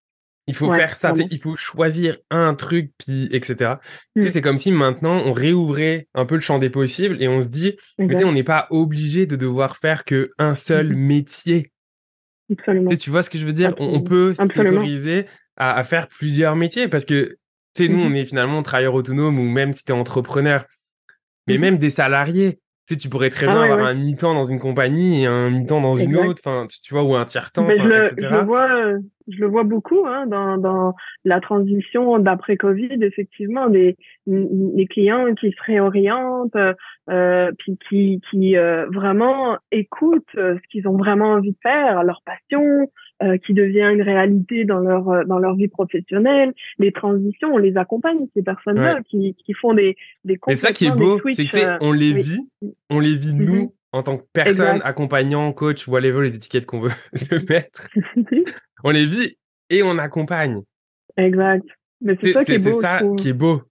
[0.49, 3.75] Il faut faire ça, il faut choisir un truc, puis etc.
[4.17, 4.31] Tu sais, mm.
[4.33, 7.49] c'est comme si maintenant on réouvrait un peu le champ des possibles et on se
[7.49, 10.97] dit, on n'est pas obligé de devoir faire que un seul mm-hmm.
[10.97, 11.73] métier.
[12.51, 12.91] Absolument.
[12.97, 13.73] Tu, vois ce que je veux dire?
[13.79, 15.27] On, peut s'autoriser
[15.57, 17.39] à, à, faire plusieurs métiers parce que,
[17.75, 18.11] tu sais, nous, mm-hmm.
[18.11, 20.67] on est finalement travailleur autonome ou même si tu es entrepreneur,
[21.47, 22.59] mais même des salariés.
[22.89, 25.51] Tu sais, tu pourrais très ah bien avoir un mi-temps dans une compagnie et un
[25.51, 28.11] mi-temps dans une autre, enfin, tu, vois, ou un tiers-temps, etc.
[28.19, 32.99] Je le vois, euh, je le vois beaucoup hein, dans, dans la transition d'après Covid,
[33.03, 36.57] effectivement, des, des clients qui se réorientent,
[37.09, 42.21] euh, puis qui, qui euh, vraiment écoutent ce qu'ils ont vraiment envie de faire, leur
[42.25, 42.91] passion,
[43.23, 46.53] euh, qui devient une réalité dans leur euh, dans leur vie professionnelle.
[46.79, 50.39] Les transitions, on les accompagne ces personnes-là qui, qui font des des.
[50.49, 52.49] Mais ça qui est beau, c'est que euh, on les vit,
[52.91, 53.71] on les vit nous mm-hmm.
[53.93, 57.89] en tant que personne, accompagnant, coach, whatever les étiquettes qu'on veut se mettre.
[58.85, 59.37] on les vit
[59.71, 60.63] et on accompagne.
[61.17, 61.65] Exact.
[62.01, 62.73] Mais c'est ça qui est beau.
[62.73, 63.63] C'est ça qui est beau.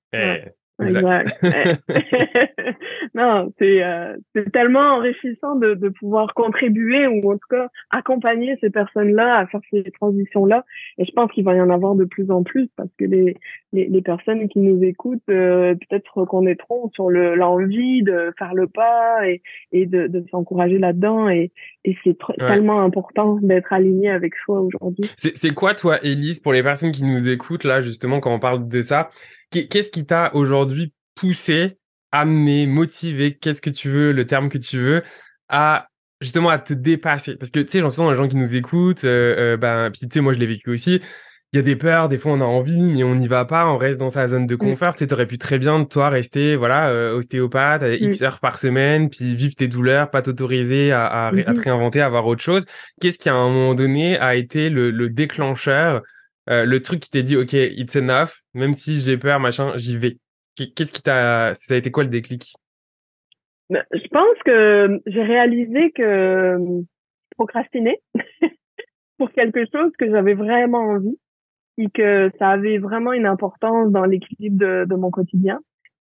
[0.82, 1.40] Exact.
[3.16, 8.58] non, c'est euh, c'est tellement enrichissant de, de pouvoir contribuer ou en tout cas accompagner
[8.62, 10.66] ces personnes-là à faire ces transitions-là.
[10.98, 13.38] Et je pense qu'il va y en avoir de plus en plus parce que les
[13.74, 18.54] les, les personnes qui nous écoutent euh, peut-être se reconnaîtront sur le l'envie de faire
[18.54, 19.42] le pas et
[19.72, 21.30] et de, de s'encourager là-dedans.
[21.30, 21.52] Et
[21.84, 25.10] et c'est tellement important d'être aligné avec soi aujourd'hui.
[25.16, 28.40] C'est c'est quoi toi, Élise, pour les personnes qui nous écoutent là justement quand on
[28.40, 29.10] parle de ça?
[29.52, 31.78] Qu'est-ce qui t'a aujourd'hui poussé,
[32.12, 35.04] amené, motivé, qu'est-ce que tu veux, le terme que tu veux,
[35.50, 35.90] à
[36.22, 37.36] justement à te dépasser?
[37.36, 40.08] Parce que tu sais, j'en sens les gens qui nous écoutent, euh, euh, ben, puis
[40.08, 41.02] tu sais, moi je l'ai vécu aussi.
[41.54, 43.68] Il y a des peurs, des fois on a envie, mais on n'y va pas,
[43.68, 44.58] on reste dans sa zone de mm.
[44.58, 44.96] confort.
[44.96, 48.06] Tu sais, aurais pu très bien, toi, rester, voilà, euh, ostéopathe, mm.
[48.06, 52.00] X heures par semaine, puis vivre tes douleurs, pas t'autoriser à, à, à, te réinventer,
[52.00, 52.66] à avoir autre chose.
[53.02, 56.04] Qu'est-ce qui, à un moment donné, a été le, le déclencheur
[56.50, 59.98] euh, le truc qui t'est dit, OK, it's enough, même si j'ai peur, machin, j'y
[59.98, 60.18] vais.
[60.56, 61.54] Qu'est-ce qui t'a.
[61.56, 62.54] Ça a été quoi le déclic?
[63.70, 66.58] Ben, Je pense que j'ai réalisé que
[67.38, 68.02] procrastiner
[69.18, 71.18] pour quelque chose que j'avais vraiment envie
[71.78, 75.60] et que ça avait vraiment une importance dans l'équilibre de, mon quotidien.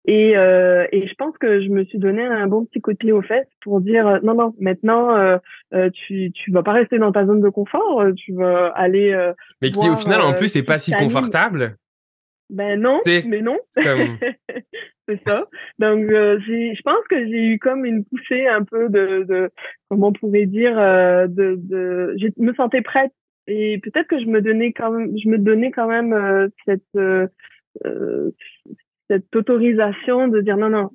[0.08, 2.98] Et, euh, et je pense que je me suis donné un bon petit coup de
[2.98, 5.38] pied aux fesses pour dire euh, non non maintenant euh,
[5.74, 9.12] euh, tu tu vas pas rester dans ta zone de confort euh, tu vas aller
[9.12, 11.76] euh, mais qui au final en plus c'est pas si confortable.
[12.50, 13.58] Ben non mais non.
[13.72, 13.84] c'est
[15.28, 15.46] ça.
[15.78, 19.50] Donc j'ai je pense que j'ai eu comme une poussée un peu de, de
[19.89, 23.12] comment on pourrait dire de de je me sentais prête
[23.48, 26.98] et peut-être que je me donnais quand même je me donnais quand même cette
[29.10, 30.89] cette autorisation de dire non, non,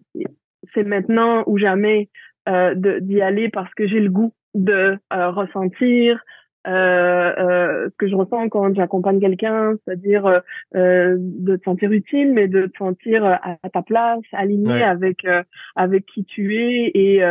[0.75, 2.09] c'est maintenant ou jamais
[2.49, 6.23] euh, d'y aller parce que j'ai le goût de euh, ressentir
[6.67, 10.43] euh, euh, ce que je ressens quand j'accompagne quelqu'un, c'est-à-dire
[10.77, 15.27] euh, de te sentir utile, mais de te sentir à, ta place, aligné avec
[15.75, 17.23] avec qui tu es et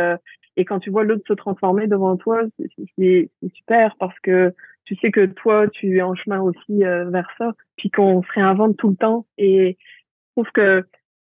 [0.56, 2.42] et quand tu vois l'autre se transformer devant toi,
[2.98, 4.52] c'est super parce que
[4.84, 8.76] tu sais que toi tu es en chemin aussi vers ça, puis qu'on se réinvente
[8.76, 9.78] tout le temps et
[10.32, 10.84] trouve que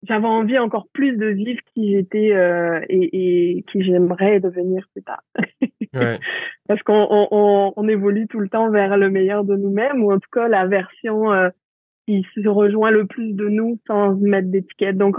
[0.03, 5.03] j'avais envie encore plus de vivre qui j'étais euh, et, et, qui j'aimerais devenir plus
[5.03, 5.21] tard.
[5.93, 6.19] ouais.
[6.67, 10.19] Parce qu'on on, on, évolue tout le temps vers le meilleur de nous-mêmes, ou en
[10.19, 11.49] tout cas la version euh,
[12.07, 14.97] qui se rejoint le plus de nous sans mettre d'étiquette.
[14.97, 15.17] Donc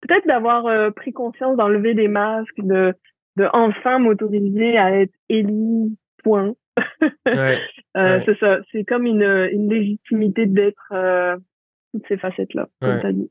[0.00, 2.94] peut-être d'avoir euh, pris conscience d'enlever des masques, de,
[3.36, 6.54] de enfin m'autoriser à être Ellie, point.
[7.26, 7.58] ouais.
[7.94, 10.90] C'est ça, c'est comme une, une légitimité d'être
[11.92, 13.28] toutes ces facettes-là, comme tu as dit.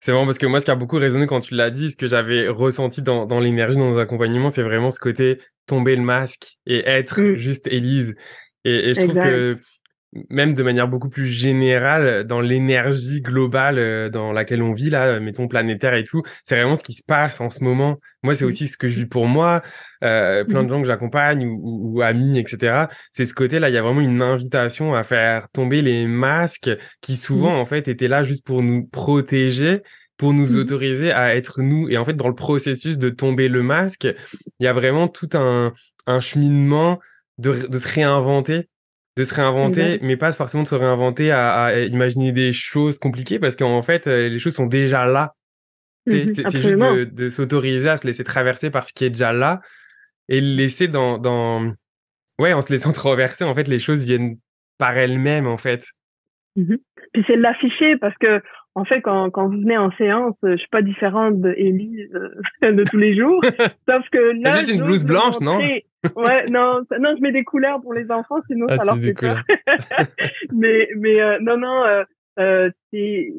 [0.00, 1.96] C'est vraiment parce que moi, ce qui a beaucoup résonné quand tu l'as dit, ce
[1.96, 6.02] que j'avais ressenti dans, dans l'énergie, dans nos accompagnements, c'est vraiment ce côté tomber le
[6.02, 7.34] masque et être mm.
[7.34, 8.14] juste Élise.
[8.64, 9.58] Et, et je trouve que
[10.30, 15.20] même de manière beaucoup plus générale, dans l'énergie globale euh, dans laquelle on vit, là,
[15.20, 17.98] mettons planétaire et tout, c'est vraiment ce qui se passe en ce moment.
[18.22, 18.48] Moi, c'est mmh.
[18.48, 19.62] aussi ce que je vis pour moi,
[20.04, 20.70] euh, plein de mmh.
[20.70, 22.86] gens que j'accompagne ou, ou, amis, etc.
[23.10, 27.16] C'est ce côté-là, il y a vraiment une invitation à faire tomber les masques qui
[27.16, 27.60] souvent, mmh.
[27.60, 29.82] en fait, étaient là juste pour nous protéger
[30.16, 31.90] pour nous autoriser à être nous.
[31.90, 34.08] Et en fait, dans le processus de tomber le masque,
[34.58, 35.74] il y a vraiment tout un,
[36.06, 37.00] un cheminement
[37.36, 38.70] de, de se réinventer
[39.16, 43.56] de se réinventer, mais pas forcément de se réinventer à, imaginer des choses compliquées parce
[43.56, 45.34] qu'en fait, euh, les choses sont déjà là.
[46.06, 49.60] Mhm, c'est juste de, s'autoriser à se laisser traverser par ce qui est déjà là
[50.28, 51.72] et le laisser dans, dans...
[52.38, 54.36] Ouais, en se laissant traverser, en fait, les choses viennent
[54.78, 55.86] par elles-mêmes, en fait.
[56.56, 56.78] Mhm.
[57.12, 58.42] Puis c'est l'afficher parce que
[58.76, 61.48] en fait, quand, quand vous venez en séance, je suis pas différente de
[62.62, 63.40] de tous les jours.
[63.88, 67.80] Sauf que là, juste une blouse blanche, non Ouais, non, non, je mets des couleurs
[67.80, 69.42] pour les enfants, sinon ah, ça leur fait peur.
[70.52, 71.84] mais, mais non, non,
[72.38, 73.32] euh, c'est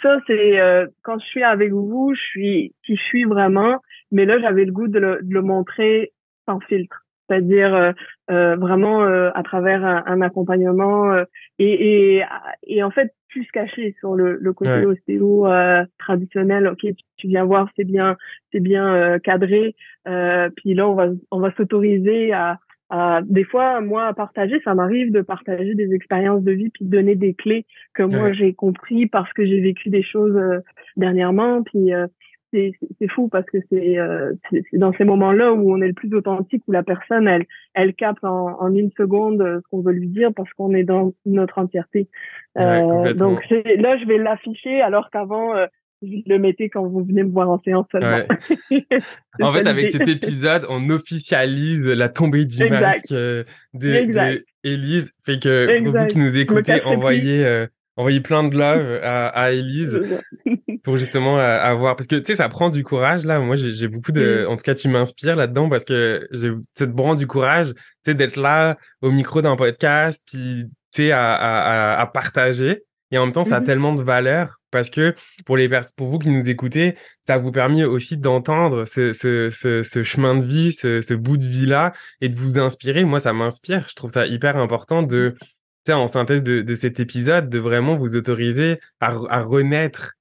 [0.00, 3.80] ça, c'est euh, quand je suis avec vous, je suis qui je suis vraiment.
[4.12, 6.12] Mais là, j'avais le goût de le, de le montrer
[6.46, 7.92] sans filtre, c'est-à-dire euh,
[8.30, 11.14] euh vraiment à travers un, accompagnement
[11.58, 12.24] et, et,
[12.66, 14.86] et en fait plus caché sur le, le côté ouais.
[14.86, 15.46] ostéo
[15.98, 16.68] traditionnel.
[16.68, 18.16] Ok, tu, viens voir, c'est bien,
[18.52, 19.74] c'est bien cadré.
[20.04, 22.58] puis là, on va on va s'autoriser à
[22.92, 26.84] euh, des fois, moi, à partager, ça m'arrive de partager des expériences de vie puis
[26.84, 30.60] de donner des clés que moi j'ai compris parce que j'ai vécu des choses euh,
[30.96, 31.62] dernièrement.
[31.62, 32.06] Puis euh,
[32.98, 33.96] c'est fou parce que c'est
[34.50, 37.94] c'est dans ces moments-là où on est le plus authentique, où la personne elle elle
[37.94, 41.58] capte en, en une seconde ce qu'on veut lui dire parce qu'on est dans notre
[41.58, 42.08] entièreté.
[42.56, 45.54] donc là, je vais l'afficher alors qu'avant
[46.26, 48.26] le mettez quand vous venez me voir en séance seulement.
[49.40, 55.12] en fait, avec cet épisode, on officialise la tombée du masque euh, de, Élise.
[55.24, 60.00] Fait que pour vous qui nous écoutez, envoyez, envoyez plein de love à, à Élise
[60.84, 63.88] pour justement euh, avoir parce que tu sais ça prend du courage là moi j'ai
[63.88, 67.72] beaucoup de en tout cas tu m'inspires là-dedans parce que j'ai cette branche du courage
[67.74, 72.82] tu sais d'être là au micro d'un podcast puis tu sais à, à, à, partager
[73.10, 73.64] et en même temps ça a mm-hmm.
[73.64, 75.14] tellement de valeur parce que
[75.46, 79.84] pour les pour vous qui nous écoutez, ça vous permet aussi d'entendre ce, ce, ce,
[79.84, 83.04] ce, chemin de vie, ce, ce bout de vie là, et de vous inspirer.
[83.04, 83.86] Moi, ça m'inspire.
[83.88, 85.36] Je trouve ça hyper important de,
[85.92, 90.14] en synthèse de, de cet épisode, de vraiment vous autoriser à, à renaître,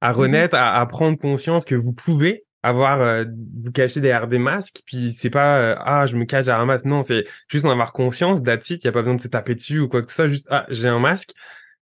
[0.00, 3.24] à mmh renaître, à, à, prendre conscience que vous pouvez avoir euh,
[3.60, 6.66] vous cacher derrière des masques puis c'est pas euh, ah je me cache derrière un
[6.66, 6.86] masque.
[6.86, 9.56] Non c'est juste en avoir conscience that's il y a pas besoin de se taper
[9.56, 11.32] dessus ou quoi que ce soit juste ah j'ai un masque.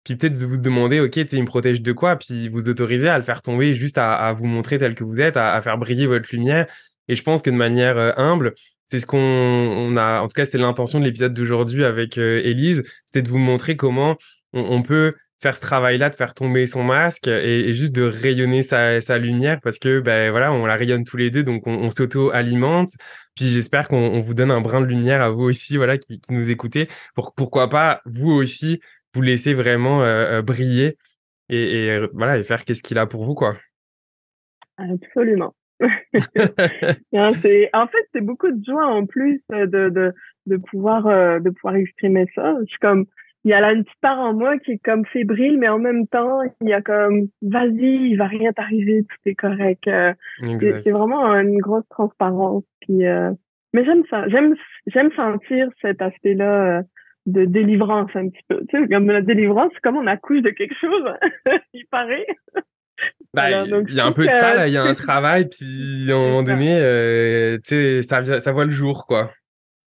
[0.04, 2.16] Puis peut-être vous demander, OK, tu il me protège de quoi?
[2.16, 5.36] Puis vous autoriser à le faire tomber juste à, vous montrer tel que vous êtes,
[5.36, 6.66] à, faire briller votre lumière.
[7.08, 8.54] Et je pense que de manière euh, humble,
[8.90, 12.40] c'est ce qu'on on a, en tout cas, c'était l'intention de l'épisode d'aujourd'hui avec euh,
[12.44, 14.16] Élise, c'était de vous montrer comment
[14.52, 19.18] on, peut faire ce travail-là, de faire tomber son masque et, juste de rayonner sa,
[19.18, 22.90] lumière parce que, ben voilà, on la rayonne tous les deux, donc on, s'auto-alimente.
[23.36, 26.50] Puis j'espère qu'on vous donne un brin de lumière à vous aussi, voilà, qui, nous
[26.50, 28.80] écoutez, pour pourquoi pas vous aussi
[29.14, 30.98] vous laisser vraiment euh, euh, briller
[31.48, 33.56] et, et, voilà et faire qu'est-ce qu'il a pour vous quoi.
[34.78, 35.54] Absolument.
[37.42, 40.12] c'est en fait c'est beaucoup de joie en plus de de,
[40.46, 41.04] de pouvoir
[41.40, 42.56] de pouvoir exprimer ça.
[42.60, 43.06] Je suis comme
[43.44, 45.78] il y a là une petite part en moi qui est comme fébrile, mais en
[45.78, 49.88] même temps, il y a comme vas-y, il va rien t'arriver, tout est correct.
[50.58, 52.64] c'est vraiment une grosse transparence.
[52.82, 52.98] Puis,
[53.72, 54.54] mais j'aime ça, j'aime
[54.86, 56.82] j'aime sentir cet aspect-là
[57.26, 58.60] de délivrance un petit peu.
[58.68, 61.04] Tu sais, comme la délivrance, c'est comme on accouche de quelque chose,
[61.74, 62.26] il paraît.
[63.32, 66.14] Bah, il y a un peu de ça, il y a un travail, puis à
[66.14, 69.32] un moment donné, euh, tu sais, ça, ça voit le jour, quoi.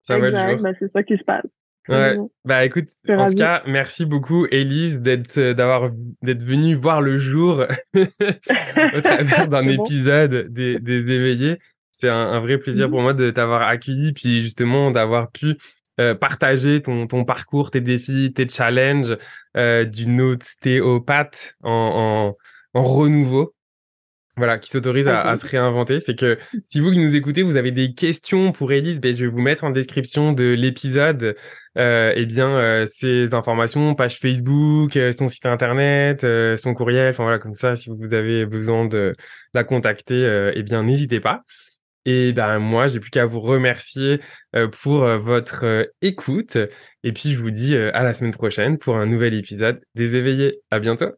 [0.01, 0.61] Ça voit le jour.
[0.61, 1.45] Bah, c'est ça qui se passe.
[1.87, 2.17] Ouais.
[2.45, 5.89] Bah écoute, en tout cas, merci beaucoup Élise d'être euh, d'avoir
[6.21, 11.57] d'être venue voir le jour au travers d'un épisode des, des éveillés.
[11.91, 15.57] C'est un, un, vrai plaisir mmh pour moi de t'avoir accueilli puis justement d'avoir pu
[15.99, 19.17] euh, partager ton, ton parcours, tes défis, tes challenges
[19.57, 21.71] euh, d'une ostéopathe en,
[22.31, 22.37] en,
[22.73, 23.53] en renouveau
[24.37, 25.99] voilà, qui s'autorise à, se réinventer.
[25.99, 29.25] Fait que si vous qui nous écoutez, vous avez des questions pour Elise, ben, je
[29.25, 31.35] vais vous mettre en description de l'épisode
[31.77, 37.09] euh, eh bien euh, ces informations, page Facebook, euh, son site internet, euh, son courriel,
[37.09, 39.13] enfin voilà, comme ça, si vous avez besoin de
[39.53, 41.43] la contacter, eh bien n'hésitez pas.
[42.05, 44.21] Et ben moi, j'ai plus qu'à vous remercier
[44.55, 46.57] euh, pour euh, votre euh, écoute.
[47.03, 50.61] Et puis je vous dis à la semaine prochaine pour un nouvel épisode des éveillés.
[50.71, 51.11] À bientôt.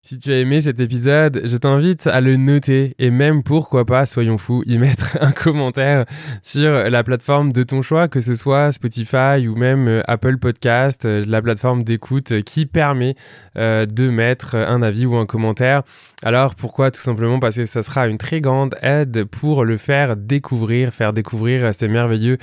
[0.00, 4.06] Si tu as aimé cet épisode, je t'invite à le noter et même pourquoi pas,
[4.06, 6.04] soyons fous, y mettre un commentaire
[6.40, 11.04] sur la plateforme de ton choix, que ce soit Spotify ou même euh, Apple Podcast,
[11.04, 13.16] euh, la plateforme d'écoute qui permet
[13.58, 15.82] euh, de mettre un avis ou un commentaire.
[16.22, 16.92] Alors pourquoi?
[16.92, 21.12] Tout simplement parce que ça sera une très grande aide pour le faire découvrir, faire
[21.12, 22.38] découvrir ces merveilleux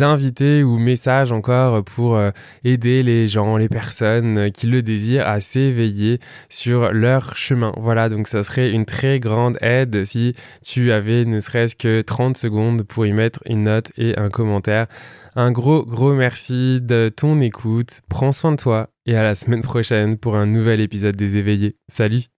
[0.00, 2.18] invités ou messages encore pour
[2.64, 7.72] aider les gens, les personnes qui le désirent à s'éveiller sur leur chemin.
[7.76, 12.36] Voilà, donc ça serait une très grande aide si tu avais ne serait-ce que 30
[12.36, 14.86] secondes pour y mettre une note et un commentaire.
[15.36, 18.00] Un gros, gros merci de ton écoute.
[18.08, 21.76] Prends soin de toi et à la semaine prochaine pour un nouvel épisode des éveillés.
[21.88, 22.37] Salut